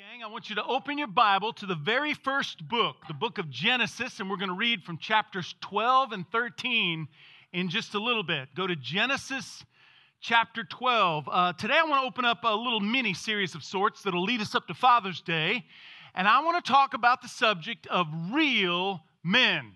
[0.00, 3.36] gang, I want you to open your Bible to the very first book, the book
[3.36, 7.06] of Genesis, and we're going to read from chapters 12 and 13
[7.52, 8.48] in just a little bit.
[8.56, 9.62] Go to Genesis
[10.22, 11.28] chapter 12.
[11.30, 14.40] Uh, today I want to open up a little mini series of sorts that'll lead
[14.40, 15.66] us up to Father's Day,
[16.14, 19.72] and I want to talk about the subject of real men.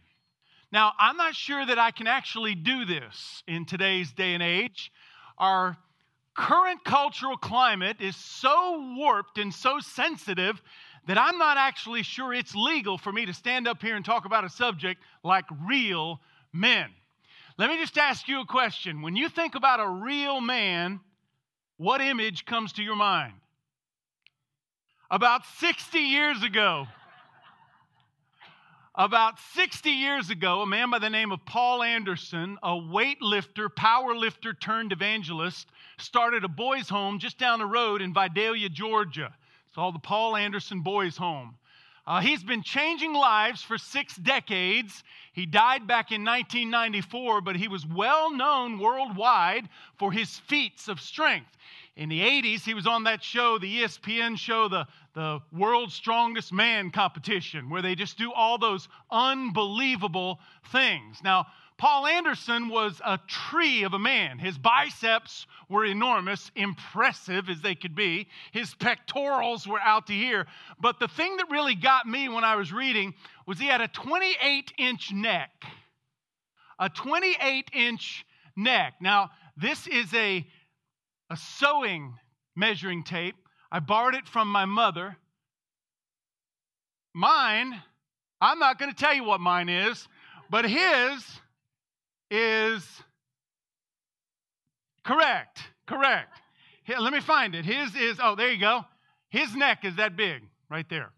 [0.73, 4.91] Now, I'm not sure that I can actually do this in today's day and age.
[5.37, 5.77] Our
[6.35, 10.61] current cultural climate is so warped and so sensitive
[11.07, 14.25] that I'm not actually sure it's legal for me to stand up here and talk
[14.25, 16.21] about a subject like real
[16.53, 16.91] men.
[17.57, 19.03] Let me just ask you a question.
[19.03, 21.01] When you think about a real man,
[21.77, 23.35] what image comes to your mind?
[25.11, 26.87] About 60 years ago,
[28.95, 34.15] about 60 years ago, a man by the name of Paul Anderson, a weightlifter, power
[34.15, 39.35] lifter turned evangelist, started a boys' home just down the road in Vidalia, Georgia.
[39.67, 41.57] It's called the Paul Anderson Boys' Home.
[42.07, 45.03] Uh, he's been changing lives for six decades.
[45.33, 51.01] He died back in 1994, but he was well known worldwide for his feats of
[51.01, 51.51] strength.
[51.97, 56.53] In the 80s, he was on that show, the ESPN show, the, the World's Strongest
[56.53, 60.41] Man competition, where they just do all those unbelievable
[60.73, 61.19] things.
[61.23, 64.39] Now, Paul Anderson was a tree of a man.
[64.39, 68.29] His biceps were enormous, impressive as they could be.
[68.53, 70.47] His pectorals were out to here.
[70.81, 73.15] But the thing that really got me when I was reading
[73.47, 75.51] was he had a 28 inch neck.
[76.79, 78.25] A 28 inch
[78.57, 78.95] neck.
[79.01, 80.47] Now, this is a,
[81.35, 82.15] a sewing
[82.55, 83.35] measuring tape.
[83.73, 85.17] I borrowed it from my mother.
[87.13, 87.75] Mine,
[88.41, 90.07] I'm not going to tell you what mine is,
[90.49, 91.25] but his
[92.31, 92.87] is
[95.05, 95.59] correct.
[95.87, 96.33] Correct.
[96.85, 97.65] Here, let me find it.
[97.65, 98.85] His is, oh, there you go.
[99.29, 101.11] His neck is that big right there.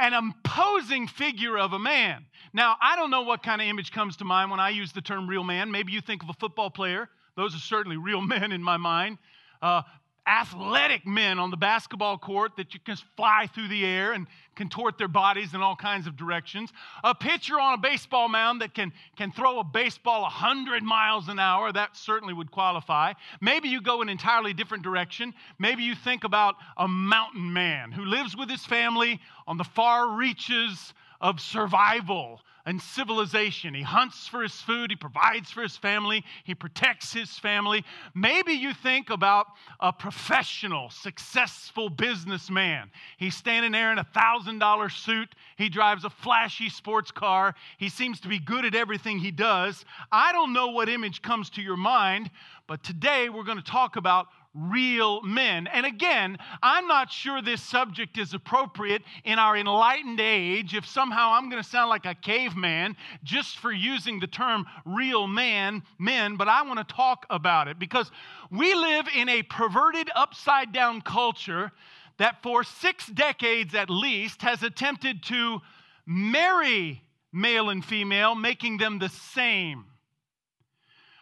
[0.00, 2.26] An imposing figure of a man.
[2.52, 5.00] Now, I don't know what kind of image comes to mind when I use the
[5.00, 5.70] term real man.
[5.70, 7.08] Maybe you think of a football player.
[7.36, 9.18] Those are certainly real men in my mind.
[9.62, 9.82] Uh,
[10.26, 14.26] athletic men on the basketball court that you can fly through the air and
[14.56, 16.72] contort their bodies in all kinds of directions.
[17.04, 21.38] A pitcher on a baseball mound that can, can throw a baseball 100 miles an
[21.38, 23.12] hour, that certainly would qualify.
[23.40, 25.32] Maybe you go an entirely different direction.
[25.58, 30.10] Maybe you think about a mountain man who lives with his family on the far
[30.10, 33.72] reaches of survival and civilization.
[33.72, 37.84] He hunts for his food, he provides for his family, he protects his family.
[38.14, 39.46] Maybe you think about
[39.78, 42.90] a professional, successful businessman.
[43.18, 48.20] He's standing there in a $1,000 suit, he drives a flashy sports car, he seems
[48.20, 49.84] to be good at everything he does.
[50.10, 52.30] I don't know what image comes to your mind,
[52.66, 55.66] but today we're going to talk about real men.
[55.66, 61.32] And again, I'm not sure this subject is appropriate in our enlightened age if somehow
[61.32, 66.36] I'm going to sound like a caveman just for using the term real man, men,
[66.36, 68.10] but I want to talk about it because
[68.50, 71.70] we live in a perverted, upside down culture
[72.18, 75.60] that for six decades at least has attempted to
[76.06, 77.02] marry
[77.32, 79.84] male and female, making them the same.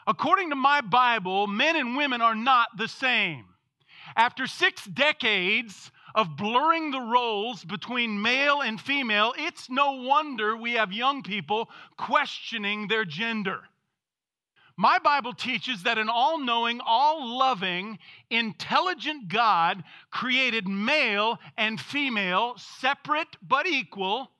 [0.06, 3.46] According to my Bible, men and women are not the same.
[4.16, 10.74] After six decades of blurring the roles between male and female, it's no wonder we
[10.74, 13.62] have young people questioning their gender.
[14.76, 17.98] My Bible teaches that an all knowing, all loving,
[18.28, 24.32] intelligent God created male and female, separate but equal,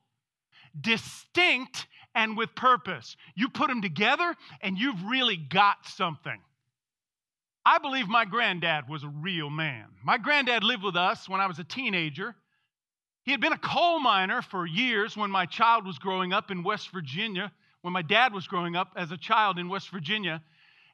[0.79, 3.17] distinct and with purpose.
[3.35, 6.41] You put them together and you've really got something.
[7.67, 9.87] I believe my granddad was a real man.
[10.05, 12.35] My granddad lived with us when I was a teenager.
[13.25, 16.63] He had been a coal miner for years when my child was growing up in
[16.63, 20.43] West Virginia, when my dad was growing up as a child in West Virginia.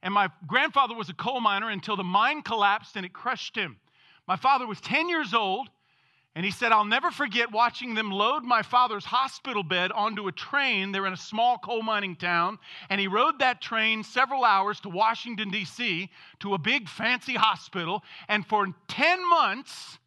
[0.03, 3.77] And my grandfather was a coal miner until the mine collapsed and it crushed him.
[4.29, 5.69] My father was 10 years old
[6.37, 10.33] and he said, I'll never forget watching them load my father's hospital bed onto a
[10.33, 10.93] train.
[10.93, 12.59] They're in a small coal mining town.
[12.89, 16.09] And he rode that train several hours to Washington, D.C.,
[16.41, 18.05] to a big fancy hospital.
[18.29, 19.99] And for 10 months,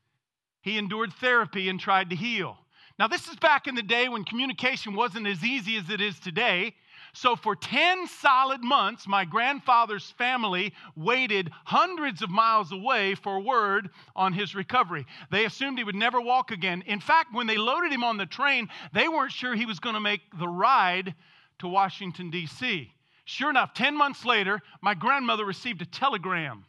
[0.62, 2.58] he endured therapy and tried to heal.
[2.98, 6.20] Now, this is back in the day when communication wasn't as easy as it is
[6.20, 6.74] today.
[7.16, 13.92] So, for 10 solid months, my grandfather's family waited hundreds of miles away for word
[14.16, 15.06] on his recovery.
[15.30, 16.82] They assumed he would never walk again.
[16.88, 19.94] In fact, when they loaded him on the train, they weren't sure he was going
[19.94, 21.14] to make the ride
[21.60, 22.92] to Washington, D.C.
[23.26, 26.66] Sure enough, 10 months later, my grandmother received a telegram.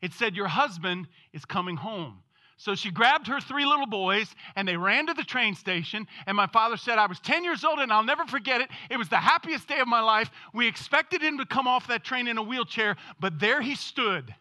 [0.00, 2.22] It said, Your husband is coming home.
[2.62, 6.06] So she grabbed her three little boys and they ran to the train station.
[6.28, 8.70] And my father said, I was 10 years old and I'll never forget it.
[8.88, 10.30] It was the happiest day of my life.
[10.54, 14.32] We expected him to come off that train in a wheelchair, but there he stood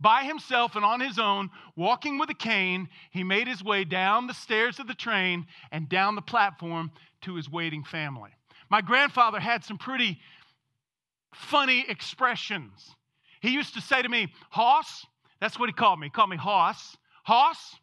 [0.00, 2.88] by himself and on his own, walking with a cane.
[3.10, 6.90] He made his way down the stairs of the train and down the platform
[7.24, 8.30] to his waiting family.
[8.70, 10.18] My grandfather had some pretty
[11.34, 12.96] funny expressions.
[13.42, 15.04] He used to say to me, Hoss,
[15.42, 16.06] that's what he called me.
[16.06, 16.96] He called me Hoss.
[17.30, 17.76] Hoss,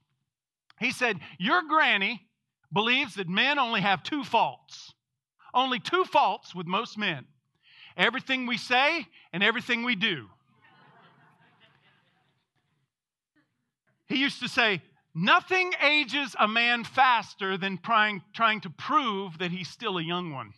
[0.77, 2.27] he said, Your granny
[2.73, 4.93] believes that men only have two faults.
[5.53, 7.25] Only two faults with most men
[7.95, 10.27] everything we say and everything we do.
[14.07, 14.81] he used to say,
[15.15, 20.33] Nothing ages a man faster than trying, trying to prove that he's still a young
[20.33, 20.51] one.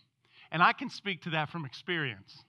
[0.51, 2.43] And I can speak to that from experience.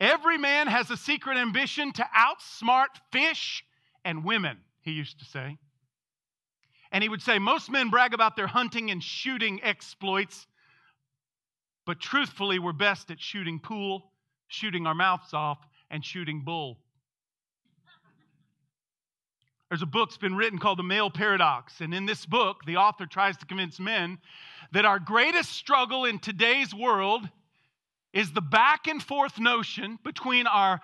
[0.00, 3.62] Every man has a secret ambition to outsmart fish
[4.06, 5.58] and women he used to say.
[6.90, 10.46] And he would say, Most men brag about their hunting and shooting exploits,
[11.86, 14.12] but truthfully, we're best at shooting pool,
[14.48, 15.58] shooting our mouths off,
[15.90, 16.78] and shooting bull.
[19.72, 21.80] There's a book that's been written called The Male Paradox.
[21.80, 24.18] And in this book, the author tries to convince men
[24.72, 27.26] that our greatest struggle in today's world
[28.12, 30.78] is the back and forth notion between our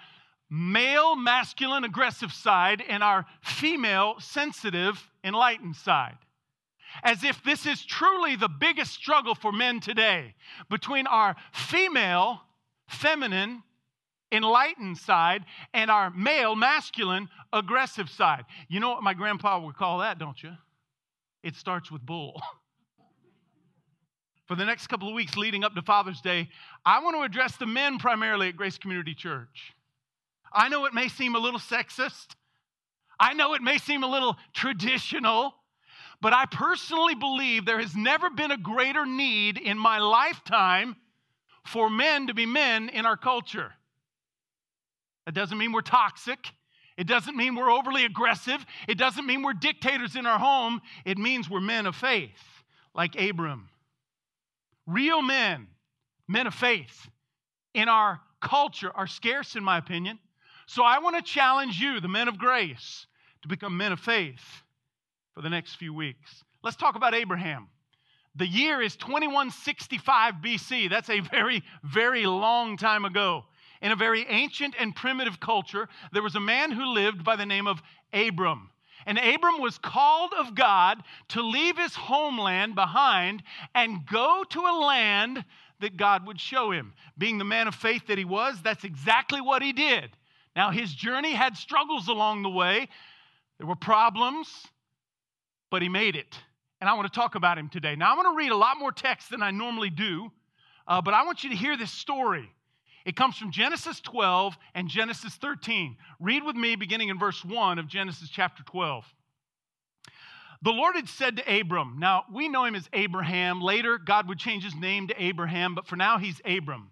[0.50, 6.16] male, masculine, aggressive side and our female, sensitive, enlightened side.
[7.02, 10.34] As if this is truly the biggest struggle for men today
[10.70, 12.40] between our female,
[12.88, 13.62] feminine,
[14.32, 18.44] enlightened side and our male, masculine, aggressive side.
[18.68, 20.52] You know what my grandpa would call that, don't you?
[21.42, 22.40] It starts with bull.
[24.46, 26.48] For the next couple of weeks leading up to Father's Day,
[26.84, 29.74] I want to address the men primarily at Grace Community Church.
[30.52, 32.28] I know it may seem a little sexist.
[33.20, 35.54] I know it may seem a little traditional,
[36.20, 40.96] but I personally believe there has never been a greater need in my lifetime
[41.64, 43.72] for men to be men in our culture.
[45.26, 46.38] That doesn't mean we're toxic.
[46.96, 48.64] It doesn't mean we're overly aggressive.
[48.88, 50.80] It doesn't mean we're dictators in our home.
[51.04, 52.42] It means we're men of faith,
[52.94, 53.68] like Abram.
[54.86, 55.68] Real men,
[56.26, 57.08] men of faith,
[57.74, 60.18] in our culture are scarce, in my opinion.
[60.68, 63.06] So I want to challenge you, the men of grace,
[63.40, 64.62] to become men of faith
[65.34, 66.44] for the next few weeks.
[66.62, 67.68] Let's talk about Abraham.
[68.36, 70.90] The year is 2165 BC.
[70.90, 73.46] That's a very, very long time ago.
[73.80, 77.46] In a very ancient and primitive culture, there was a man who lived by the
[77.46, 77.80] name of
[78.12, 78.68] Abram.
[79.06, 83.42] And Abram was called of God to leave his homeland behind
[83.74, 85.46] and go to a land
[85.80, 86.92] that God would show him.
[87.16, 90.10] Being the man of faith that he was, that's exactly what he did.
[90.58, 92.88] Now, his journey had struggles along the way,
[93.58, 94.48] there were problems,
[95.70, 96.36] but he made it.
[96.80, 97.94] And I want to talk about him today.
[97.94, 100.32] Now, I'm going to read a lot more text than I normally do,
[100.88, 102.50] uh, but I want you to hear this story.
[103.04, 105.96] It comes from Genesis 12 and Genesis 13.
[106.18, 109.04] Read with me beginning in verse 1 of Genesis chapter 12.
[110.62, 113.60] The Lord had said to Abram, now we know him as Abraham.
[113.60, 116.90] Later, God would change his name to Abraham, but for now, he's Abram.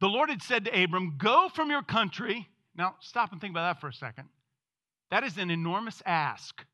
[0.00, 3.74] The Lord had said to Abram, Go from your country now, stop and think about
[3.74, 4.28] that for a second.
[5.10, 6.64] That is an enormous ask.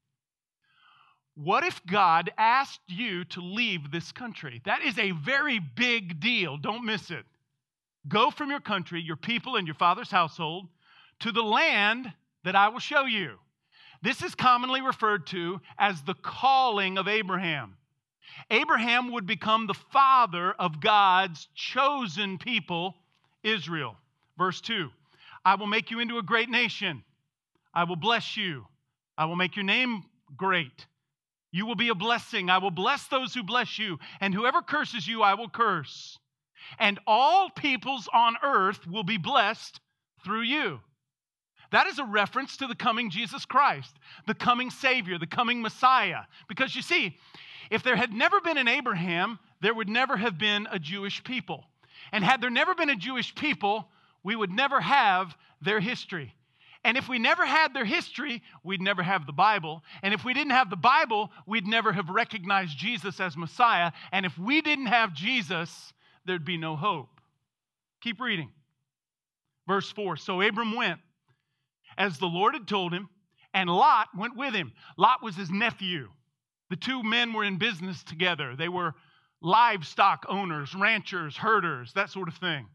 [1.34, 4.61] What if God asked you to leave this country?
[4.64, 6.56] That is a very big deal.
[6.56, 7.25] Don't miss it.
[8.08, 10.68] Go from your country, your people, and your father's household
[11.20, 12.12] to the land
[12.44, 13.38] that I will show you.
[14.02, 17.76] This is commonly referred to as the calling of Abraham.
[18.50, 22.94] Abraham would become the father of God's chosen people,
[23.42, 23.96] Israel.
[24.37, 24.90] Verse 2
[25.49, 27.02] I will make you into a great nation.
[27.73, 28.67] I will bless you.
[29.17, 30.05] I will make your name
[30.37, 30.85] great.
[31.52, 32.50] You will be a blessing.
[32.50, 36.19] I will bless those who bless you, and whoever curses you, I will curse.
[36.78, 39.81] And all peoples on earth will be blessed
[40.23, 40.81] through you.
[41.73, 46.25] That is a reference to the coming Jesus Christ, the coming Savior, the coming Messiah.
[46.47, 47.17] Because you see,
[47.71, 51.64] if there had never been an Abraham, there would never have been a Jewish people.
[52.12, 53.88] And had there never been a Jewish people,
[54.28, 56.35] we would never have their history.
[56.85, 59.82] And if we never had their history, we'd never have the Bible.
[60.02, 63.90] And if we didn't have the Bible, we'd never have recognized Jesus as Messiah.
[64.12, 65.94] And if we didn't have Jesus,
[66.26, 67.23] there'd be no hope.
[68.02, 68.50] Keep reading.
[69.66, 71.00] Verse 4 So Abram went
[71.97, 73.08] as the Lord had told him,
[73.54, 74.73] and Lot went with him.
[74.99, 76.11] Lot was his nephew.
[76.68, 78.56] The two men were in business together.
[78.56, 78.94] They were
[79.40, 82.66] livestock owners, ranchers, herders, that sort of thing.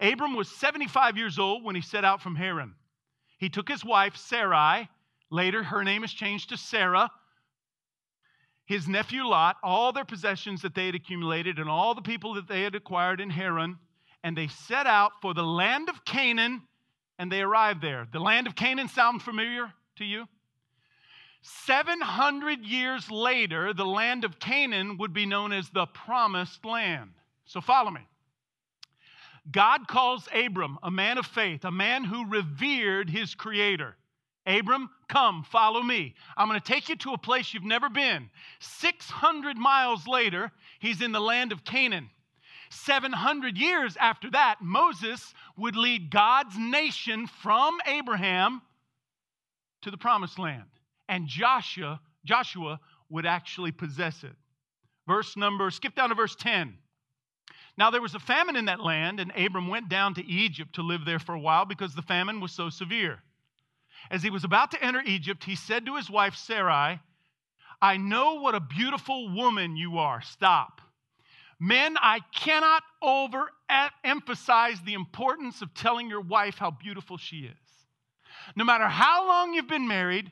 [0.00, 2.74] Abram was 75 years old when he set out from Haran.
[3.38, 4.88] He took his wife, Sarai,
[5.30, 7.10] Later, her name is changed to Sarah.
[8.64, 12.48] His nephew Lot, all their possessions that they had accumulated, and all the people that
[12.48, 13.78] they had acquired in Haran,
[14.22, 16.62] and they set out for the land of Canaan,
[17.18, 18.06] and they arrived there.
[18.12, 20.26] The land of Canaan sound familiar to you?
[21.42, 27.10] 700 years later, the land of Canaan would be known as the promised land.
[27.44, 28.00] So follow me.
[29.50, 33.96] God calls Abram a man of faith, a man who revered his creator.
[34.46, 36.14] Abram, come, follow me.
[36.36, 38.30] I'm going to take you to a place you've never been.
[38.60, 42.10] 600 miles later, he's in the land of Canaan.
[42.70, 48.62] 700 years after that, Moses would lead God's nation from Abraham
[49.82, 50.64] to the promised land.
[51.08, 54.34] And Joshua, Joshua would actually possess it.
[55.06, 56.76] Verse number, skip down to verse 10.
[57.78, 60.82] Now there was a famine in that land, and Abram went down to Egypt to
[60.82, 63.22] live there for a while because the famine was so severe.
[64.10, 67.00] As he was about to enter Egypt, he said to his wife Sarai,
[67.82, 70.22] I know what a beautiful woman you are.
[70.22, 70.80] Stop.
[71.58, 77.86] Men, I cannot overemphasize the importance of telling your wife how beautiful she is.
[78.54, 80.30] No matter how long you've been married,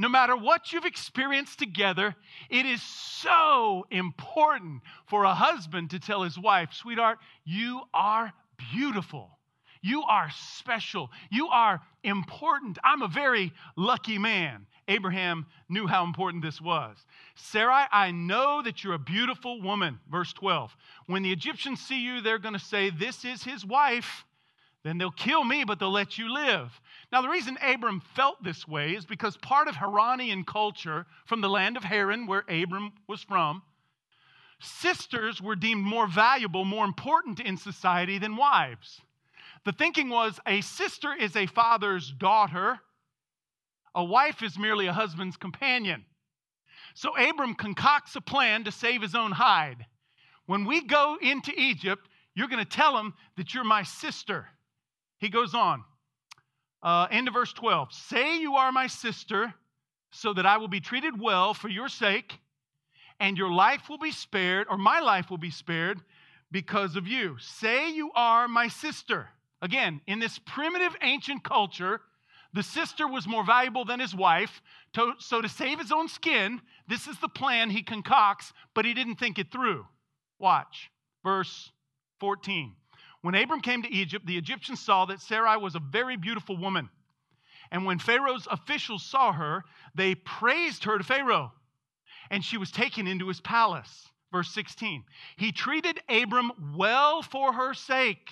[0.00, 2.16] no matter what you've experienced together,
[2.48, 8.32] it is so important for a husband to tell his wife, sweetheart, you are
[8.72, 9.36] beautiful.
[9.82, 11.10] You are special.
[11.30, 12.78] You are important.
[12.82, 14.66] I'm a very lucky man.
[14.88, 16.96] Abraham knew how important this was.
[17.34, 20.00] Sarai, I know that you're a beautiful woman.
[20.10, 20.74] Verse 12.
[21.08, 24.24] When the Egyptians see you, they're going to say, This is his wife.
[24.82, 26.80] Then they'll kill me, but they'll let you live.
[27.12, 31.48] Now, the reason Abram felt this way is because part of Haranian culture from the
[31.48, 33.62] land of Haran, where Abram was from,
[34.60, 39.00] sisters were deemed more valuable, more important in society than wives.
[39.64, 42.78] The thinking was a sister is a father's daughter,
[43.94, 46.04] a wife is merely a husband's companion.
[46.94, 49.86] So Abram concocts a plan to save his own hide.
[50.46, 54.46] When we go into Egypt, you're going to tell him that you're my sister.
[55.18, 55.84] He goes on,
[56.82, 57.92] uh, end of verse 12.
[57.92, 59.54] Say you are my sister,
[60.12, 62.38] so that I will be treated well for your sake,
[63.18, 66.00] and your life will be spared, or my life will be spared
[66.50, 67.36] because of you.
[67.38, 69.28] Say you are my sister.
[69.62, 72.00] Again, in this primitive ancient culture,
[72.52, 74.60] the sister was more valuable than his wife.
[75.18, 79.16] So, to save his own skin, this is the plan he concocts, but he didn't
[79.16, 79.86] think it through.
[80.38, 80.90] Watch,
[81.22, 81.70] verse
[82.18, 82.74] 14.
[83.22, 86.88] When Abram came to Egypt, the Egyptians saw that Sarai was a very beautiful woman.
[87.70, 91.52] And when Pharaoh's officials saw her, they praised her to Pharaoh,
[92.30, 94.08] and she was taken into his palace.
[94.32, 95.04] Verse 16.
[95.36, 98.30] He treated Abram well for her sake.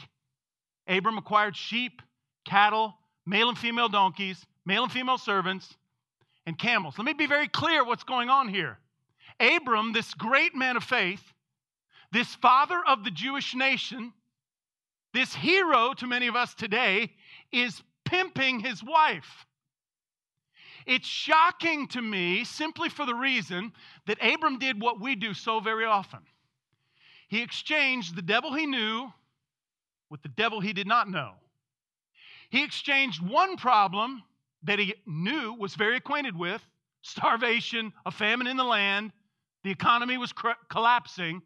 [0.87, 2.03] Abram acquired sheep,
[2.45, 2.95] cattle,
[3.27, 5.75] male and female donkeys, male and female servants,
[6.47, 6.95] and camels.
[6.97, 8.79] Let me be very clear what's going on here.
[9.41, 11.23] Abram, this great man of faith,
[12.11, 14.13] this father of the Jewish nation,
[15.13, 17.13] this hero to many of us today
[17.53, 19.47] is pimping his wife.
[20.87, 23.73] It's shocking to me simply for the reason
[24.07, 26.21] that Abram did what we do so very often.
[27.29, 29.13] He exchanged the devil he knew
[30.09, 31.35] with the devil he did not know.
[32.51, 34.23] He exchanged one problem
[34.63, 36.63] that he knew was very acquainted with
[37.03, 39.13] starvation, a famine in the land,
[39.65, 40.33] the economy was
[40.71, 41.43] collapsing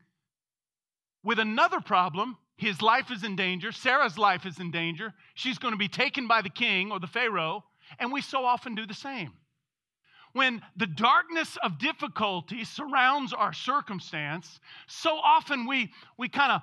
[1.25, 3.73] with another problem his life is in danger.
[3.73, 5.13] Sarah's life is in danger.
[5.35, 7.65] She's going to be taken by the king or the Pharaoh.
[7.99, 9.33] And we so often do the same.
[10.33, 16.63] When the darkness of difficulty surrounds our circumstance, so often we, we kind of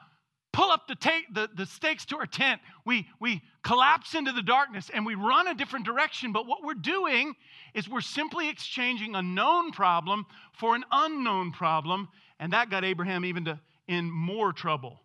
[0.52, 2.62] pull up the, ta- the, the stakes to our tent.
[2.86, 6.32] We, we collapse into the darkness and we run a different direction.
[6.32, 7.36] But what we're doing
[7.76, 12.08] is we're simply exchanging a known problem for an unknown problem.
[12.40, 15.00] And that got Abraham even to, in more trouble.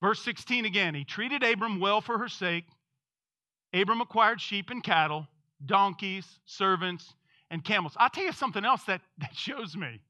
[0.00, 2.64] Verse 16 again, he treated Abram well for her sake.
[3.72, 5.26] Abram acquired sheep and cattle,
[5.64, 7.14] donkeys, servants,
[7.50, 7.94] and camels.
[7.96, 10.00] I'll tell you something else that, that shows me.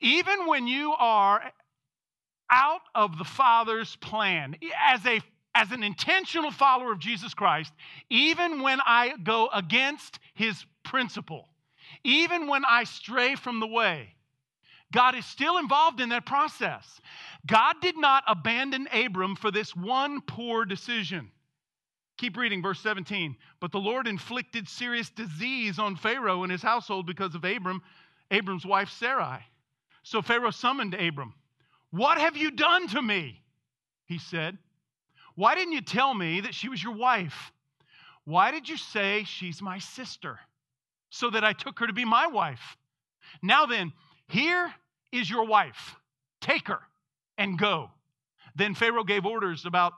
[0.00, 1.42] Even when you are
[2.50, 4.56] out of the Father's plan,
[4.88, 5.20] as, a,
[5.54, 7.72] as an intentional follower of Jesus Christ,
[8.10, 11.48] even when I go against his principle,
[12.04, 14.14] even when I stray from the way,
[14.92, 17.00] God is still involved in that process.
[17.46, 21.30] God did not abandon Abram for this one poor decision.
[22.18, 23.36] Keep reading verse 17.
[23.58, 27.82] But the Lord inflicted serious disease on Pharaoh and his household because of Abram,
[28.30, 29.40] Abram's wife Sarai.
[30.02, 31.34] So Pharaoh summoned Abram.
[31.90, 33.40] What have you done to me?
[34.06, 34.58] He said.
[35.34, 37.52] Why didn't you tell me that she was your wife?
[38.24, 40.38] Why did you say she's my sister?
[41.10, 42.76] So that I took her to be my wife.
[43.42, 43.92] Now then,
[44.28, 44.72] here
[45.12, 45.96] is your wife.
[46.40, 46.80] Take her
[47.38, 47.90] and go.
[48.56, 49.92] Then Pharaoh gave orders about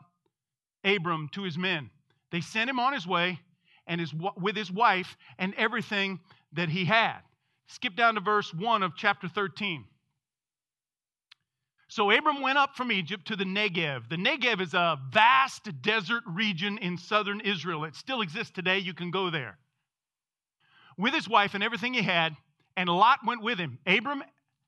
[0.84, 1.90] Abram to his men.
[2.30, 3.40] They sent him on his way
[3.86, 6.20] and his, with his wife and everything
[6.52, 7.20] that he had.
[7.66, 9.84] Skip down to verse 1 of chapter 13.
[11.88, 14.08] So Abram went up from Egypt to the Negev.
[14.08, 17.84] The Negev is a vast desert region in southern Israel.
[17.84, 18.78] It still exists today.
[18.78, 19.58] You can go there.
[20.98, 22.36] With his wife and everything he had,
[22.76, 23.78] and Lot went with him.
[23.86, 24.24] Abram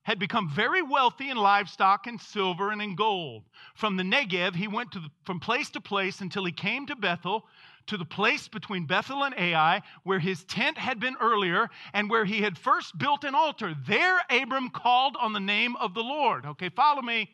[0.07, 3.43] had become very wealthy in livestock and silver and in gold.
[3.75, 7.45] From the Negev, he went the, from place to place until he came to Bethel,
[7.87, 12.23] to the place between Bethel and Ai, where his tent had been earlier and where
[12.23, 13.75] he had first built an altar.
[13.85, 16.45] There, Abram called on the name of the Lord.
[16.45, 17.29] Okay, follow me.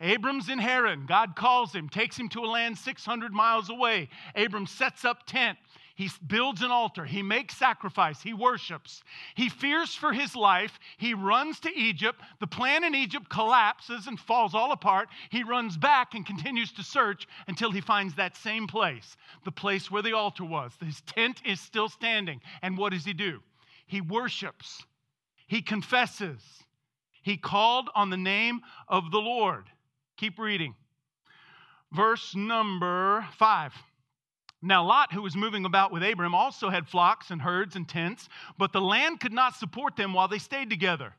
[0.00, 1.06] Abram's in Haran.
[1.06, 4.08] God calls him, takes him to a land 600 miles away.
[4.34, 5.56] Abram sets up tent.
[5.94, 7.04] He builds an altar.
[7.04, 8.22] He makes sacrifice.
[8.22, 9.02] He worships.
[9.34, 10.78] He fears for his life.
[10.96, 12.20] He runs to Egypt.
[12.40, 15.08] The plan in Egypt collapses and falls all apart.
[15.30, 19.90] He runs back and continues to search until he finds that same place, the place
[19.90, 20.72] where the altar was.
[20.84, 22.40] His tent is still standing.
[22.62, 23.40] And what does he do?
[23.86, 24.84] He worships.
[25.46, 26.40] He confesses.
[27.22, 29.64] He called on the name of the Lord.
[30.16, 30.74] Keep reading.
[31.92, 33.74] Verse number five.
[34.62, 38.28] Now, Lot, who was moving about with Abram, also had flocks and herds and tents,
[38.58, 41.14] but the land could not support them while they stayed together.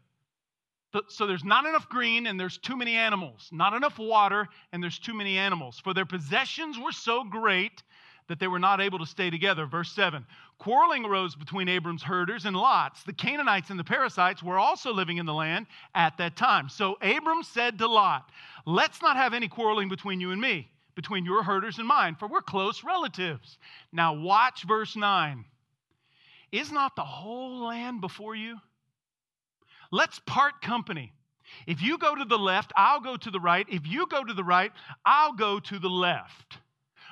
[1.09, 4.99] So there's not enough green and there's too many animals, not enough water and there's
[4.99, 5.79] too many animals.
[5.79, 7.81] For their possessions were so great
[8.27, 9.65] that they were not able to stay together.
[9.65, 10.25] Verse 7
[10.59, 13.03] Quarreling arose between Abram's herders and Lot's.
[13.03, 16.69] The Canaanites and the Perizzites were also living in the land at that time.
[16.69, 18.29] So Abram said to Lot,
[18.65, 22.27] Let's not have any quarreling between you and me between your herders and mine, for
[22.27, 23.57] we're close relatives.
[23.91, 25.45] Now, watch verse 9.
[26.51, 28.57] Is not the whole land before you?
[29.91, 31.13] Let's part company.
[31.67, 33.65] If you go to the left, I'll go to the right.
[33.69, 34.71] If you go to the right,
[35.05, 36.57] I'll go to the left.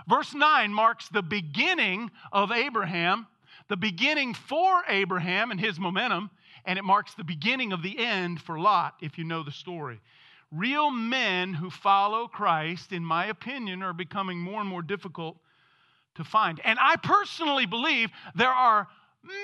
[0.07, 3.27] Verse 9 marks the beginning of Abraham,
[3.67, 6.31] the beginning for Abraham and his momentum,
[6.65, 9.99] and it marks the beginning of the end for Lot, if you know the story.
[10.51, 15.37] Real men who follow Christ, in my opinion, are becoming more and more difficult
[16.15, 16.59] to find.
[16.65, 18.87] And I personally believe there are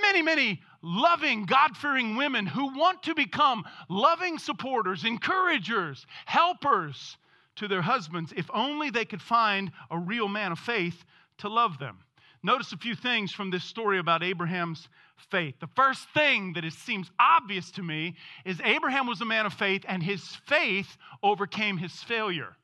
[0.02, 7.18] many, many loving, God fearing women who want to become loving supporters, encouragers, helpers
[7.56, 11.04] to their husbands if only they could find a real man of faith
[11.40, 12.00] to love them.
[12.48, 15.56] Notice a few things from this story about Abraham's faith.
[15.60, 19.54] The first thing that it seems obvious to me is Abraham was a man of
[19.54, 22.56] faith, and his faith overcame his failure.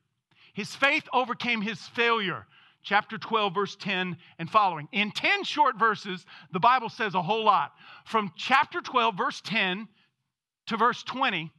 [0.54, 2.48] His faith overcame his failure.
[2.82, 4.88] Chapter 12, verse 10 and following.
[4.94, 7.74] In 10 short verses, the Bible says a whole lot.
[8.06, 9.90] From chapter 12, verse 10
[10.68, 11.52] to verse 20,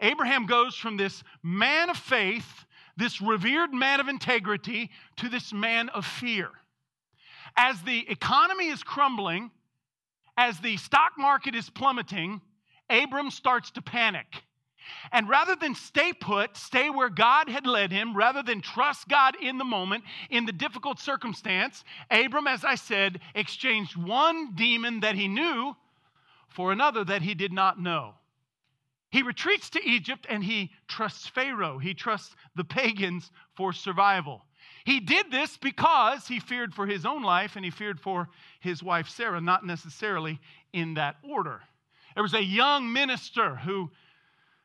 [0.00, 2.64] Abraham goes from this man of faith,
[2.96, 6.48] this revered man of integrity, to this man of fear.
[7.56, 9.50] As the economy is crumbling,
[10.36, 12.40] as the stock market is plummeting,
[12.88, 14.44] Abram starts to panic.
[15.12, 19.36] And rather than stay put, stay where God had led him, rather than trust God
[19.40, 25.14] in the moment, in the difficult circumstance, Abram, as I said, exchanged one demon that
[25.14, 25.76] he knew
[26.48, 28.14] for another that he did not know.
[29.10, 31.78] He retreats to Egypt and he trusts Pharaoh.
[31.78, 34.46] He trusts the pagans for survival.
[34.84, 38.28] He did this because he feared for his own life and he feared for
[38.60, 40.40] his wife Sarah, not necessarily
[40.72, 41.60] in that order.
[42.14, 43.90] There was a young minister who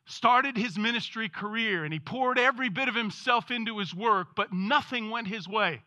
[0.05, 4.51] started his ministry career and he poured every bit of himself into his work, but
[4.53, 5.81] nothing went his way.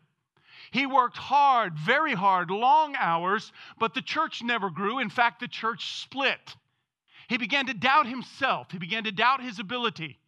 [0.71, 4.99] He worked hard, very hard, long hours, but the church never grew.
[4.99, 6.55] In fact, the church split.
[7.27, 10.19] He began to doubt himself, he began to doubt his ability,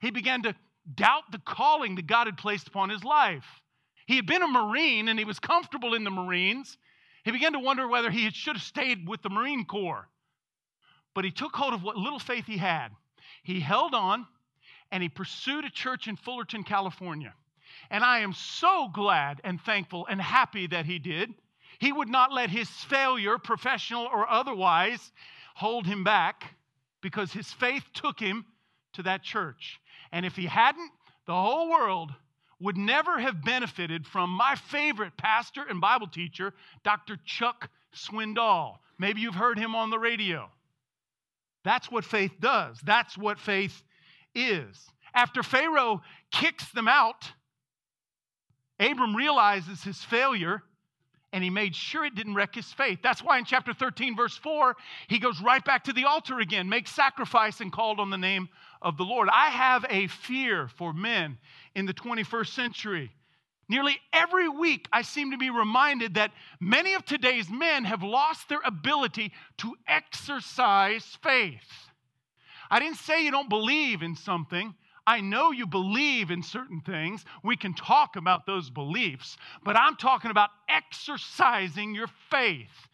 [0.00, 0.54] he began to
[0.94, 3.46] doubt the calling that God had placed upon his life.
[4.06, 6.78] He had been a Marine and he was comfortable in the Marines.
[7.24, 10.08] He began to wonder whether he should have stayed with the Marine Corps.
[11.14, 12.88] But he took hold of what little faith he had.
[13.42, 14.26] He held on
[14.90, 17.34] and he pursued a church in Fullerton, California.
[17.90, 21.34] And I am so glad and thankful and happy that he did.
[21.78, 25.12] He would not let his failure, professional or otherwise,
[25.54, 26.54] hold him back
[27.00, 28.46] because his faith took him
[28.94, 29.80] to that church.
[30.12, 30.90] And if he hadn't,
[31.26, 32.12] the whole world
[32.60, 37.18] would never have benefited from my favorite pastor and Bible teacher, Dr.
[37.24, 38.78] Chuck Swindoll.
[38.98, 40.50] Maybe you've heard him on the radio.
[41.64, 42.78] That's what faith does.
[42.82, 43.82] That's what faith
[44.34, 44.86] is.
[45.14, 47.30] After Pharaoh kicks them out,
[48.80, 50.62] Abram realizes his failure
[51.32, 53.00] and he made sure it didn't wreck his faith.
[53.02, 54.76] That's why in chapter 13, verse 4,
[55.08, 58.48] he goes right back to the altar again, make sacrifice and called on the name
[58.80, 59.28] of the Lord.
[59.30, 61.38] I have a fear for men
[61.74, 63.12] in the 21st century.
[63.68, 68.48] Nearly every week, I seem to be reminded that many of today's men have lost
[68.48, 71.90] their ability to exercise faith.
[72.70, 74.74] I didn't say you don't believe in something.
[75.08, 77.24] I know you believe in certain things.
[77.42, 82.88] We can talk about those beliefs, but I'm talking about exercising your faith,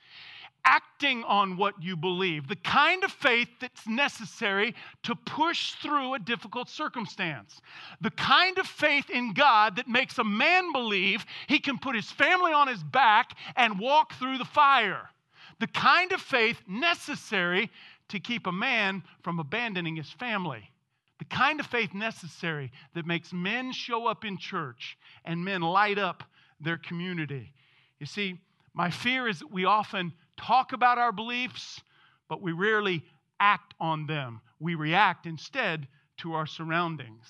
[0.64, 6.20] acting on what you believe, the kind of faith that's necessary to push through a
[6.20, 7.60] difficult circumstance,
[8.00, 12.12] the kind of faith in God that makes a man believe he can put his
[12.12, 15.10] family on his back and walk through the fire,
[15.58, 17.72] the kind of faith necessary
[18.06, 20.70] to keep a man from abandoning his family
[21.18, 25.98] the kind of faith necessary that makes men show up in church and men light
[25.98, 26.24] up
[26.60, 27.52] their community.
[28.00, 28.40] You see,
[28.72, 31.80] my fear is that we often talk about our beliefs,
[32.28, 33.04] but we rarely
[33.38, 34.40] act on them.
[34.58, 35.86] We react instead
[36.18, 37.26] to our surroundings.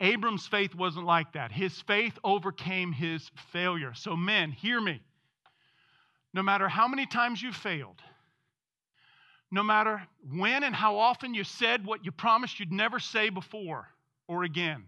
[0.00, 1.52] Abram's faith wasn't like that.
[1.52, 3.94] His faith overcame his failure.
[3.94, 5.00] So, men, hear me.
[6.32, 8.00] No matter how many times you failed,
[9.50, 10.02] no matter
[10.32, 13.88] when and how often you said what you promised you'd never say before
[14.28, 14.84] or again.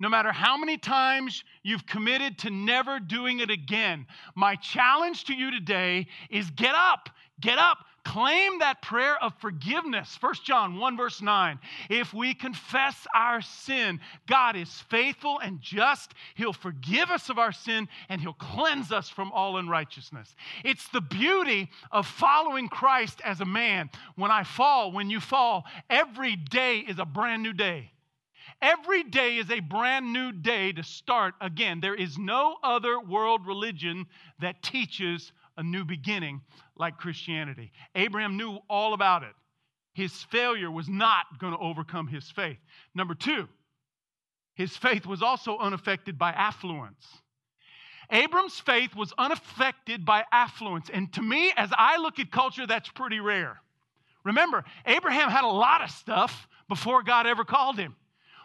[0.00, 5.34] No matter how many times you've committed to never doing it again, my challenge to
[5.34, 7.08] you today is get up,
[7.40, 10.16] get up, claim that prayer of forgiveness.
[10.20, 11.58] 1 John 1, verse 9.
[11.88, 16.12] If we confess our sin, God is faithful and just.
[16.34, 20.34] He'll forgive us of our sin and He'll cleanse us from all unrighteousness.
[20.64, 23.90] It's the beauty of following Christ as a man.
[24.16, 27.90] When I fall, when you fall, every day is a brand new day.
[28.60, 31.80] Every day is a brand new day to start again.
[31.80, 34.06] There is no other world religion
[34.40, 36.40] that teaches a new beginning
[36.76, 37.72] like Christianity.
[37.94, 39.32] Abraham knew all about it.
[39.92, 42.58] His failure was not going to overcome his faith.
[42.94, 43.48] Number two,
[44.54, 47.06] his faith was also unaffected by affluence.
[48.10, 50.90] Abram's faith was unaffected by affluence.
[50.92, 53.60] And to me, as I look at culture, that's pretty rare.
[54.24, 57.94] Remember, Abraham had a lot of stuff before God ever called him.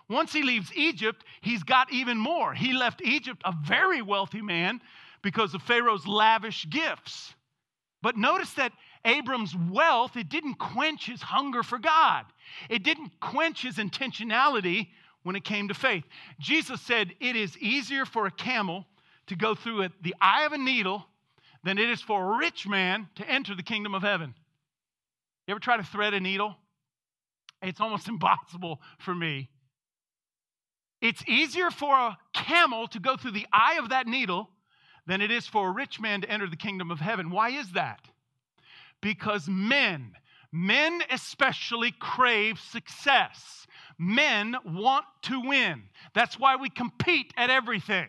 [0.09, 2.53] Once he leaves Egypt, he's got even more.
[2.53, 4.81] He left Egypt a very wealthy man
[5.21, 7.33] because of Pharaoh's lavish gifts.
[8.01, 8.71] But notice that
[9.03, 12.25] Abram's wealth, it didn't quench his hunger for God.
[12.69, 14.87] It didn't quench his intentionality
[15.23, 16.05] when it came to faith.
[16.39, 18.85] Jesus said, It is easier for a camel
[19.27, 21.05] to go through the eye of a needle
[21.63, 24.33] than it is for a rich man to enter the kingdom of heaven.
[25.45, 26.55] You ever try to thread a needle?
[27.61, 29.49] It's almost impossible for me.
[31.01, 34.49] It's easier for a camel to go through the eye of that needle
[35.09, 37.31] than it is for a rich man to enter the kingdom of heaven.
[37.31, 37.99] Why is that?
[39.01, 40.11] Because men,
[40.51, 43.65] men especially, crave success.
[43.97, 45.81] Men want to win.
[46.13, 48.07] That's why we compete at everything.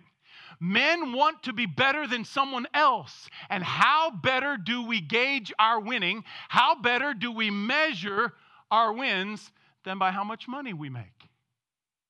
[0.60, 3.30] Men want to be better than someone else.
[3.48, 6.22] And how better do we gauge our winning?
[6.50, 8.34] How better do we measure
[8.70, 9.50] our wins
[9.84, 11.30] than by how much money we make,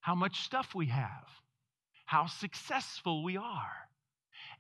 [0.00, 1.29] how much stuff we have,
[2.07, 3.87] how successful we are?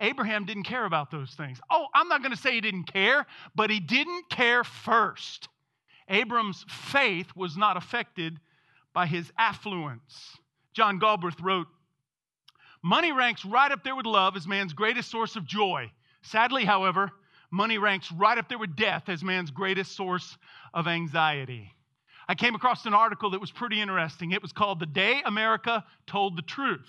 [0.00, 1.60] Abraham didn't care about those things.
[1.70, 5.48] Oh, I'm not going to say he didn't care, but he didn't care first.
[6.08, 8.40] Abram's faith was not affected
[8.92, 10.38] by his affluence.
[10.72, 11.66] John Galbraith wrote,
[12.82, 15.90] Money ranks right up there with love as man's greatest source of joy.
[16.22, 17.10] Sadly, however,
[17.50, 20.38] money ranks right up there with death as man's greatest source
[20.72, 21.74] of anxiety.
[22.26, 24.30] I came across an article that was pretty interesting.
[24.30, 26.88] It was called The Day America Told the Truth.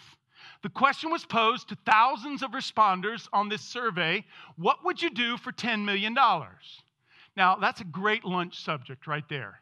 [0.64, 4.26] The question was posed to thousands of responders on this survey
[4.58, 6.16] What would you do for $10 million?
[7.36, 9.62] Now, that's a great lunch subject right there.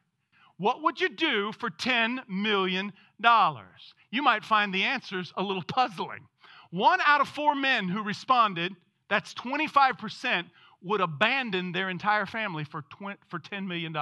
[0.58, 2.92] What would you do for $10 million?
[4.12, 6.28] You might find the answers a little puzzling.
[6.72, 8.76] One out of four men who responded,
[9.10, 10.46] that's 25%,
[10.82, 13.96] would abandon their entire family for, 20, for $10 million.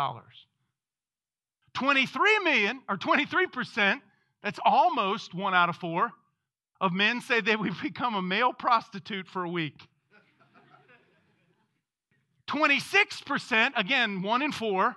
[1.74, 4.02] 23 million, or 23%,
[4.44, 6.12] that's almost one out of four,
[6.80, 9.88] of men say they would become a male prostitute for a week.
[12.48, 14.96] 26%, again, one in four,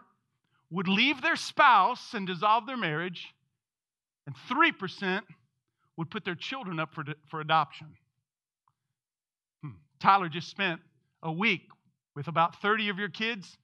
[0.70, 3.34] would leave their spouse and dissolve their marriage.
[4.26, 5.22] And 3%
[5.96, 7.88] would put their children up for, for adoption.
[9.62, 9.70] Hmm.
[9.98, 10.80] Tyler just spent
[11.22, 11.62] a week
[12.14, 13.58] with about 30 of your kids.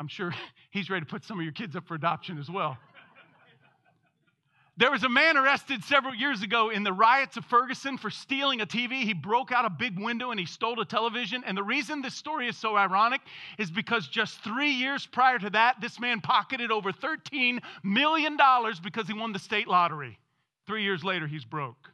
[0.00, 0.34] I'm sure
[0.70, 2.78] he's ready to put some of your kids up for adoption as well.
[4.78, 8.62] There was a man arrested several years ago in the riots of Ferguson for stealing
[8.62, 9.02] a TV.
[9.02, 11.44] He broke out a big window and he stole a television.
[11.44, 13.20] And the reason this story is so ironic
[13.58, 18.38] is because just three years prior to that, this man pocketed over $13 million
[18.82, 20.18] because he won the state lottery.
[20.66, 21.90] Three years later, he's broke.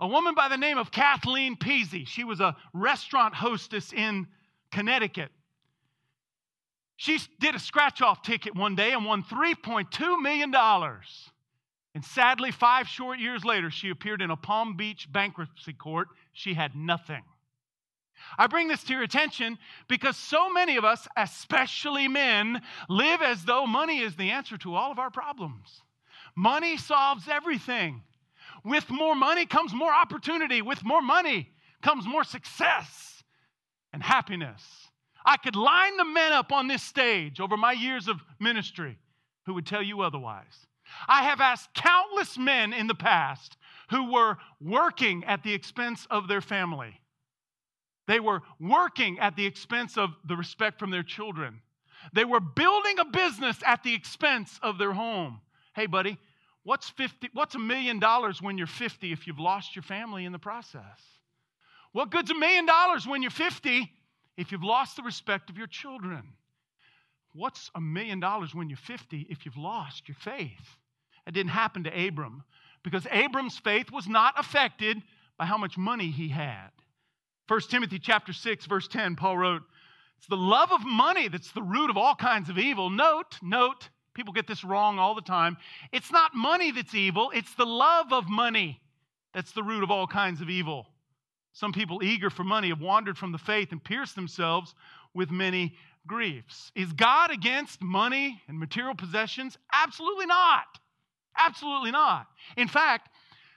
[0.00, 4.26] A woman by the name of Kathleen Peasy, she was a restaurant hostess in
[4.70, 5.30] Connecticut.
[6.96, 10.52] She did a scratch off ticket one day and won $3.2 million.
[11.94, 16.08] And sadly, five short years later, she appeared in a Palm Beach bankruptcy court.
[16.32, 17.22] She had nothing.
[18.36, 23.44] I bring this to your attention because so many of us, especially men, live as
[23.44, 25.82] though money is the answer to all of our problems.
[26.34, 28.02] Money solves everything.
[28.64, 30.62] With more money comes more opportunity.
[30.62, 31.50] With more money
[31.82, 33.22] comes more success
[33.92, 34.62] and happiness.
[35.24, 38.98] I could line the men up on this stage over my years of ministry
[39.46, 40.66] who would tell you otherwise.
[41.08, 43.56] I have asked countless men in the past
[43.90, 47.00] who were working at the expense of their family.
[48.06, 51.60] They were working at the expense of the respect from their children.
[52.12, 55.40] They were building a business at the expense of their home.
[55.74, 56.18] Hey, buddy,
[56.62, 60.32] what's, 50, what's a million dollars when you're 50 if you've lost your family in
[60.32, 61.00] the process?
[61.92, 63.90] What good's a million dollars when you're 50
[64.36, 66.24] if you've lost the respect of your children?
[67.32, 70.76] What's a million dollars when you're 50 if you've lost your faith?
[71.26, 72.44] It didn't happen to Abram
[72.82, 75.02] because Abram's faith was not affected
[75.38, 76.70] by how much money he had.
[77.48, 79.62] 1 Timothy chapter 6 verse 10 Paul wrote,
[80.18, 83.88] "It's the love of money that's the root of all kinds of evil." Note, note,
[84.14, 85.56] people get this wrong all the time.
[85.92, 88.80] It's not money that's evil, it's the love of money
[89.32, 90.88] that's the root of all kinds of evil.
[91.52, 94.74] Some people eager for money have wandered from the faith and pierced themselves
[95.12, 96.72] with many griefs.
[96.74, 99.56] Is God against money and material possessions?
[99.72, 100.80] Absolutely not.
[101.36, 102.26] Absolutely not.
[102.56, 103.10] In fact,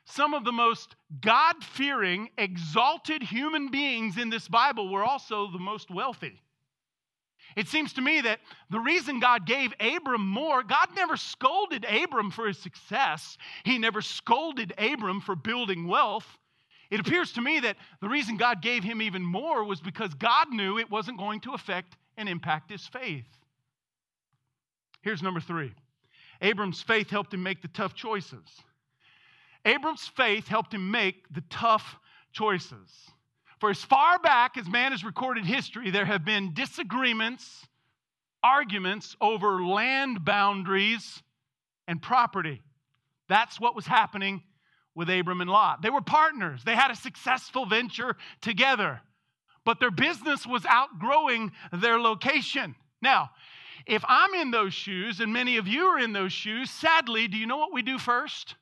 [0.06, 5.60] some of the most God fearing, exalted human beings in this Bible were also the
[5.60, 6.42] most wealthy.
[7.56, 12.32] It seems to me that the reason God gave Abram more, God never scolded Abram
[12.32, 13.38] for his success.
[13.63, 16.38] He never scolded Abram for building wealth.
[16.90, 20.50] It appears to me that the reason God gave him even more was because God
[20.52, 23.28] knew it wasn't going to affect and impact his faith.
[25.02, 25.74] Here's number three
[26.41, 28.45] Abram's faith helped him make the tough choices.
[29.65, 31.97] Abram's faith helped him make the tough
[32.32, 33.12] choices.
[33.60, 37.65] For as far back as man has recorded history, there have been disagreements,
[38.43, 41.23] arguments over land boundaries
[41.88, 42.62] and property.
[43.28, 44.43] That's what was happening
[44.93, 45.82] with Abram and Lot.
[45.82, 49.02] They were partners, they had a successful venture together,
[49.65, 52.76] but their business was outgrowing their location.
[53.02, 53.32] Now,
[53.88, 57.38] if I'm in those shoes, and many of you are in those shoes, sadly, do
[57.38, 58.56] you know what we do first?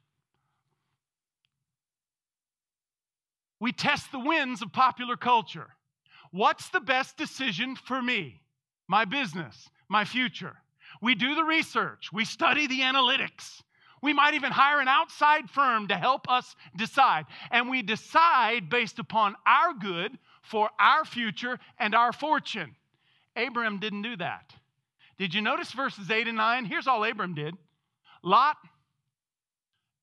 [3.59, 5.67] We test the winds of popular culture.
[6.31, 8.41] What's the best decision for me,
[8.87, 10.55] my business, my future?
[11.01, 13.61] We do the research, we study the analytics.
[14.01, 17.25] We might even hire an outside firm to help us decide.
[17.49, 22.75] And we decide based upon our good for our future and our fortune.
[23.35, 24.53] Abraham didn't do that.
[25.17, 26.65] Did you notice verses 8 and 9?
[26.65, 27.55] Here's all Abram did
[28.23, 28.57] Lot,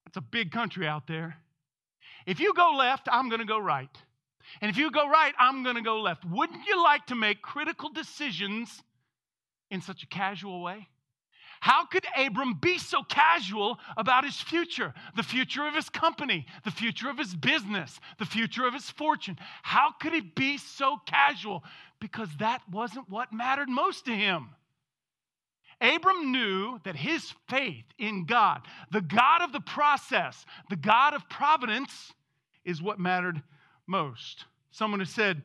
[0.07, 1.37] it's a big country out there.
[2.27, 3.89] If you go left, I'm going to go right.
[4.61, 6.25] And if you go right, I'm going to go left.
[6.25, 8.83] Wouldn't you like to make critical decisions
[9.71, 10.89] in such a casual way?
[11.61, 16.73] How could Abram be so casual about his future, the future of his company, the
[16.73, 19.39] future of his business, the future of his fortune?
[19.63, 21.63] How could he be so casual?
[22.01, 24.49] Because that wasn't what mattered most to him.
[25.83, 31.29] Abram knew that his faith in God, the God of the process, the God of
[31.29, 32.13] providence,
[32.65, 33.43] is what mattered
[33.89, 34.45] most.
[34.71, 35.43] Someone has said,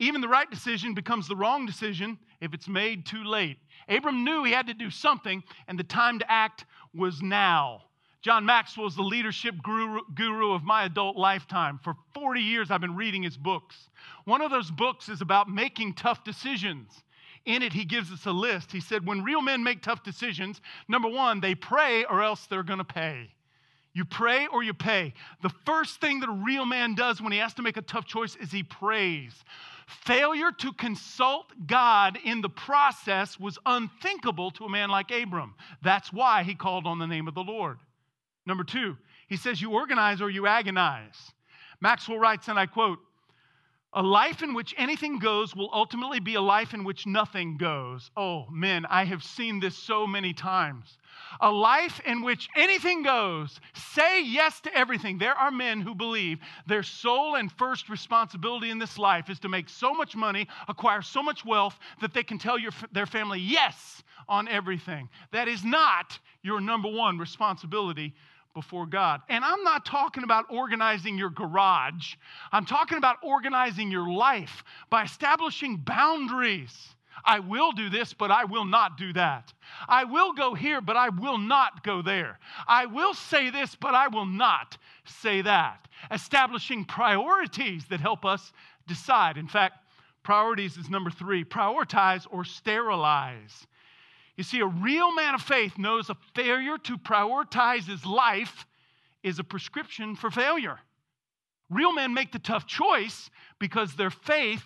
[0.00, 3.58] even the right decision becomes the wrong decision if it's made too late.
[3.88, 6.64] Abram knew he had to do something, and the time to act
[6.94, 7.82] was now.
[8.20, 11.78] John Maxwell is the leadership guru, guru, of my adult lifetime.
[11.82, 13.88] For 40 years, I've been reading his books.
[14.24, 16.90] One of those books is about making tough decisions.
[17.48, 18.70] In it, he gives us a list.
[18.70, 22.62] He said, When real men make tough decisions, number one, they pray or else they're
[22.62, 23.30] going to pay.
[23.94, 25.14] You pray or you pay.
[25.40, 28.04] The first thing that a real man does when he has to make a tough
[28.04, 29.32] choice is he prays.
[29.86, 35.54] Failure to consult God in the process was unthinkable to a man like Abram.
[35.80, 37.78] That's why he called on the name of the Lord.
[38.44, 41.32] Number two, he says, You organize or you agonize.
[41.80, 42.98] Maxwell writes, and I quote,
[43.94, 48.10] A life in which anything goes will ultimately be a life in which nothing goes.
[48.18, 50.98] Oh, men, I have seen this so many times.
[51.40, 55.16] A life in which anything goes, say yes to everything.
[55.16, 59.48] There are men who believe their sole and first responsibility in this life is to
[59.48, 63.40] make so much money, acquire so much wealth that they can tell your, their family
[63.40, 65.08] yes on everything.
[65.32, 68.14] That is not your number one responsibility
[68.58, 69.20] before God.
[69.28, 72.16] And I'm not talking about organizing your garage,
[72.50, 76.96] I'm talking about organizing your life by establishing boundaries.
[77.24, 79.52] I will do this, but I will not do that.
[79.88, 82.40] I will go here, but I will not go there.
[82.66, 85.86] I will say this, but I will not say that.
[86.10, 88.52] Establishing priorities that help us
[88.88, 89.36] decide.
[89.36, 89.78] In fact,
[90.24, 93.67] priorities is number three prioritize or sterilize.
[94.38, 98.66] You see, a real man of faith knows a failure to prioritize his life
[99.24, 100.78] is a prescription for failure.
[101.68, 104.62] Real men make the tough choice because their faith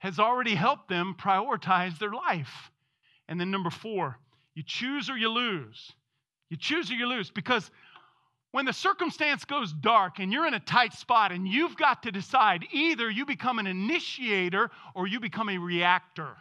[0.00, 2.70] has already helped them prioritize their life.
[3.28, 4.18] And then, number four,
[4.54, 5.92] you choose or you lose.
[6.50, 7.70] You choose or you lose because
[8.52, 12.12] when the circumstance goes dark and you're in a tight spot and you've got to
[12.12, 16.36] decide either you become an initiator or you become a reactor.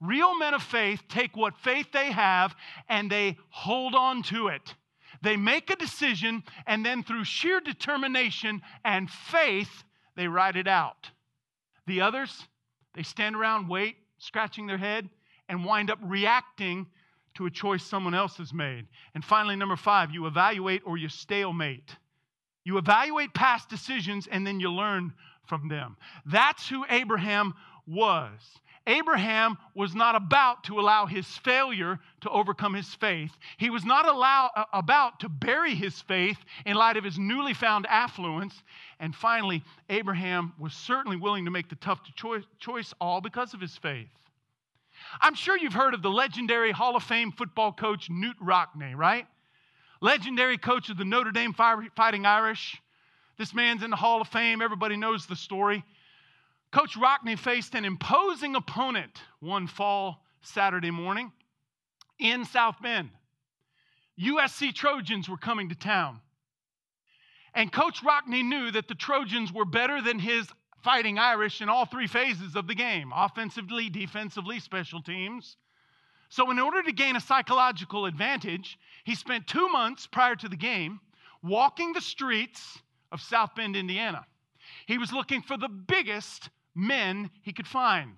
[0.00, 2.54] Real men of faith take what faith they have
[2.88, 4.74] and they hold on to it.
[5.22, 9.84] They make a decision and then through sheer determination and faith,
[10.16, 11.10] they ride it out.
[11.86, 12.46] The others,
[12.94, 15.08] they stand around, wait, scratching their head,
[15.48, 16.86] and wind up reacting
[17.34, 18.86] to a choice someone else has made.
[19.14, 21.96] And finally, number five, you evaluate or you stalemate.
[22.64, 25.12] You evaluate past decisions and then you learn
[25.46, 25.96] from them.
[26.26, 27.54] That's who Abraham
[27.86, 28.40] was.
[28.88, 33.30] Abraham was not about to allow his failure to overcome his faith.
[33.58, 37.52] He was not allow, uh, about to bury his faith in light of his newly
[37.52, 38.62] found affluence.
[38.98, 43.60] And finally, Abraham was certainly willing to make the tough choice, choice all because of
[43.60, 44.08] his faith.
[45.20, 49.26] I'm sure you've heard of the legendary Hall of Fame football coach Knute Rockne, right?
[50.00, 52.80] Legendary coach of the Notre Dame Fighting Irish.
[53.36, 54.62] This man's in the Hall of Fame.
[54.62, 55.84] Everybody knows the story.
[56.70, 61.32] Coach Rockne faced an imposing opponent one fall Saturday morning
[62.18, 63.10] in South Bend.
[64.20, 66.20] USC Trojans were coming to town.
[67.54, 70.48] And Coach Rockne knew that the Trojans were better than his
[70.82, 75.56] fighting Irish in all three phases of the game offensively, defensively, special teams.
[76.28, 80.56] So, in order to gain a psychological advantage, he spent two months prior to the
[80.56, 81.00] game
[81.42, 82.78] walking the streets
[83.10, 84.26] of South Bend, Indiana.
[84.86, 88.16] He was looking for the biggest men he could find.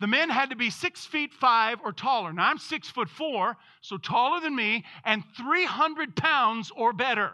[0.00, 2.32] The men had to be six feet five or taller.
[2.32, 7.32] Now I'm six foot four, so taller than me, and 300 pounds or better.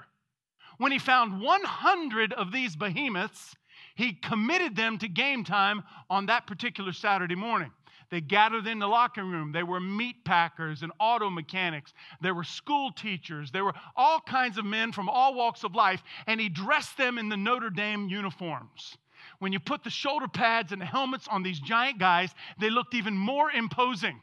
[0.78, 3.54] When he found 100 of these behemoths,
[3.94, 7.70] he committed them to game time on that particular Saturday morning.
[8.10, 9.52] They gathered in the locker room.
[9.52, 11.92] They were meat packers and auto mechanics.
[12.20, 13.50] There were school teachers.
[13.50, 17.18] There were all kinds of men from all walks of life, and he dressed them
[17.18, 18.96] in the Notre Dame uniforms
[19.38, 22.94] when you put the shoulder pads and the helmets on these giant guys, they looked
[22.94, 24.20] even more imposing.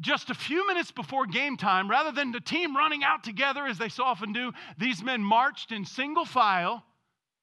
[0.00, 3.78] Just a few minutes before game time, rather than the team running out together as
[3.78, 6.84] they so often do, these men marched in single file,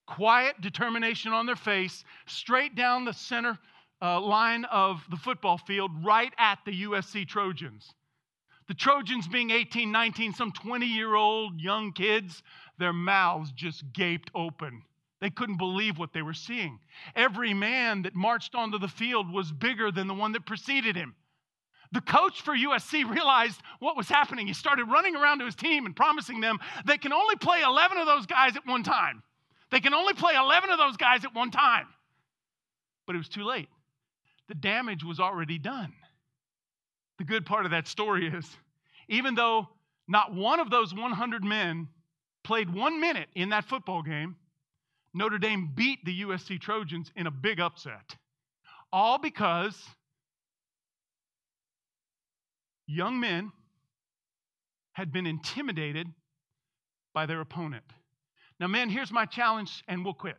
[0.05, 3.57] quiet determination on their face, straight down the center
[4.01, 7.93] uh, line of the football field, right at the USC Trojans.
[8.67, 12.41] The Trojans being 18, 19, some 20 year old young kids,
[12.79, 14.81] their mouths just gaped open.
[15.25, 16.77] They couldn't believe what they were seeing.
[17.15, 21.15] Every man that marched onto the field was bigger than the one that preceded him.
[21.91, 24.45] The coach for USC realized what was happening.
[24.45, 27.97] He started running around to his team and promising them they can only play 11
[27.97, 29.23] of those guys at one time.
[29.71, 31.87] They can only play 11 of those guys at one time.
[33.07, 33.69] But it was too late.
[34.47, 35.91] The damage was already done.
[37.17, 38.47] The good part of that story is
[39.07, 39.69] even though
[40.07, 41.87] not one of those 100 men
[42.43, 44.35] played one minute in that football game,
[45.15, 48.17] Notre Dame beat the USC Trojans in a big upset.
[48.91, 49.81] All because
[52.85, 53.53] young men
[54.91, 56.07] had been intimidated
[57.13, 57.85] by their opponent.
[58.59, 60.37] Now, men, here's my challenge, and we'll quit.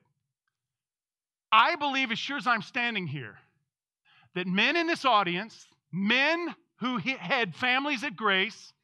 [1.50, 3.38] I believe, as sure as I'm standing here,
[4.34, 8.74] that men in this audience, men who had families at grace,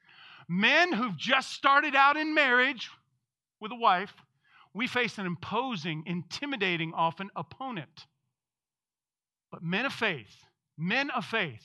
[0.49, 2.91] men who've just started out in marriage
[3.61, 4.15] with a wife,
[4.75, 8.07] we face an imposing, intimidating, often opponent.
[9.51, 10.35] But men of faith,
[10.79, 11.65] men of faith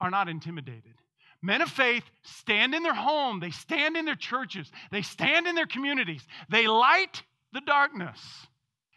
[0.00, 0.94] are not intimidated.
[1.42, 5.56] Men of faith stand in their home, they stand in their churches, they stand in
[5.56, 8.20] their communities, they light the darkness.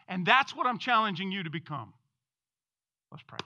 [0.07, 1.93] And that's what I'm challenging you to become.
[3.11, 3.39] Let's pray.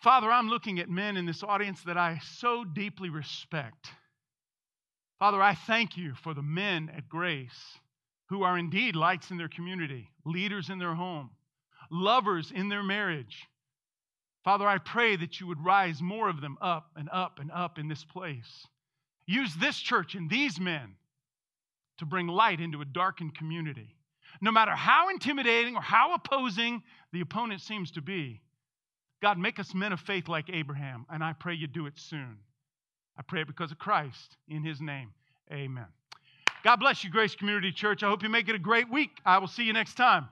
[0.00, 3.90] Father, I'm looking at men in this audience that I so deeply respect.
[5.18, 7.78] Father, I thank you for the men at Grace
[8.28, 11.30] who are indeed lights in their community, leaders in their home,
[11.90, 13.48] lovers in their marriage.
[14.44, 17.78] Father, I pray that you would rise more of them up and up and up
[17.78, 18.66] in this place.
[19.26, 20.94] Use this church and these men
[21.98, 23.96] to bring light into a darkened community.
[24.40, 28.40] No matter how intimidating or how opposing the opponent seems to be,
[29.20, 32.38] God, make us men of faith like Abraham, and I pray you do it soon.
[33.18, 34.36] I pray it because of Christ.
[34.48, 35.10] In his name,
[35.52, 35.86] amen.
[36.64, 38.02] God bless you, Grace Community Church.
[38.02, 39.10] I hope you make it a great week.
[39.24, 40.28] I will see you next time.